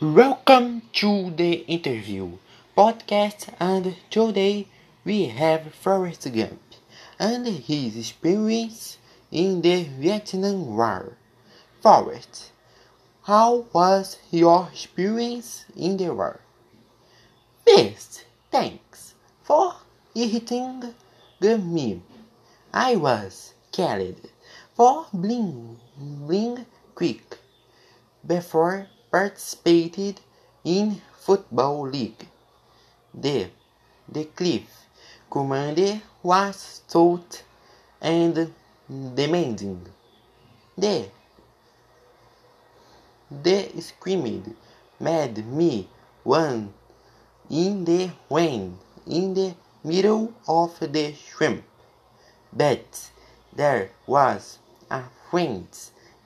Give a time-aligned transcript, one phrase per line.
[0.00, 2.38] Welcome to the interview
[2.76, 4.68] podcast, and today
[5.04, 6.60] we have Forrest Gump
[7.18, 8.98] and his experience
[9.32, 11.16] in the Vietnam War.
[11.80, 12.52] Forrest,
[13.24, 16.40] how was your experience in the war?
[17.66, 19.74] First, thanks for
[20.14, 20.94] hitting
[21.40, 22.02] me.
[22.72, 24.30] I was carried
[24.74, 25.78] for being,
[26.28, 27.38] being quick
[28.26, 30.20] before participated
[30.64, 32.26] in football league.
[33.14, 33.46] The,
[34.08, 34.66] the cliff
[35.30, 37.44] commander was stout
[38.00, 38.52] and
[39.14, 39.86] demanding.
[40.76, 41.06] The,
[43.30, 44.56] the screamed
[44.98, 45.88] made me
[46.24, 46.74] one
[47.48, 51.62] in the rain in the middle of the swamp.
[52.52, 53.10] But
[53.54, 54.58] there was
[54.90, 55.68] a friend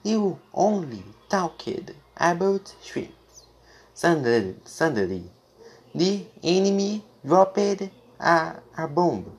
[0.01, 3.43] who only talked about ships.
[3.93, 5.31] Suddenly, suddenly
[5.95, 9.31] the enemy dropped a, a bomb.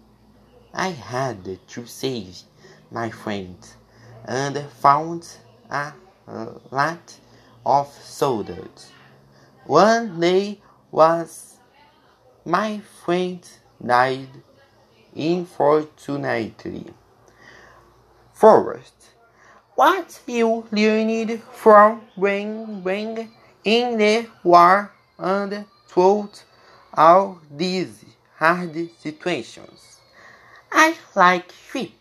[0.72, 2.38] I had to save
[2.90, 3.56] my friend
[4.24, 5.26] and found
[5.70, 5.92] a
[6.70, 7.16] lot
[7.64, 8.92] of soldiers.
[9.66, 11.56] One day was
[12.44, 13.46] my friend
[13.84, 14.28] died
[15.14, 16.86] unfortunately.
[18.32, 18.99] Forrest
[19.80, 23.30] what you learned from being, being
[23.64, 26.44] in the war and throughout
[26.92, 28.04] all these
[28.36, 30.00] hard situations.
[30.70, 31.99] I like sheep.